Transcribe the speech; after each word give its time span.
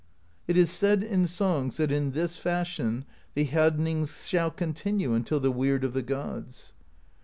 It 0.47 0.57
is 0.57 0.71
said 0.71 1.03
in 1.03 1.27
songs 1.27 1.77
that 1.77 1.91
in 1.91 2.13
this 2.13 2.35
fashion 2.35 3.05
the 3.35 3.45
Hjadnings 3.45 4.27
shall 4.27 4.49
continue 4.49 5.13
unto 5.13 5.37
the 5.37 5.51
Weird 5.51 5.83
of 5.83 5.93
the 5.93 6.01
Gods. 6.01 6.73